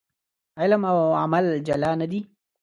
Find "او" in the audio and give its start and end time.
0.91-0.99